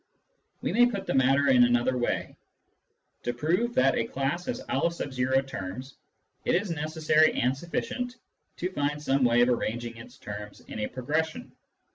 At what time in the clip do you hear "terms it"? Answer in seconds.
5.45-6.55